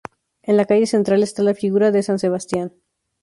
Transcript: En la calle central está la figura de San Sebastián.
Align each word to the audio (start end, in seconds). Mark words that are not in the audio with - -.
En 0.41 0.57
la 0.57 0.65
calle 0.65 0.87
central 0.87 1.21
está 1.21 1.43
la 1.43 1.53
figura 1.53 1.91
de 1.91 2.01
San 2.01 2.17
Sebastián. 2.17 2.73